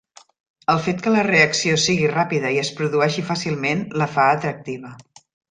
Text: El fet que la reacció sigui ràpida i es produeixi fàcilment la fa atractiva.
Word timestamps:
El 0.73 0.77
fet 0.85 1.03
que 1.07 1.11
la 1.15 1.25
reacció 1.27 1.75
sigui 1.83 2.07
ràpida 2.13 2.55
i 2.57 2.57
es 2.63 2.73
produeixi 2.81 3.25
fàcilment 3.29 3.85
la 4.05 4.09
fa 4.17 4.27
atractiva. 4.41 4.97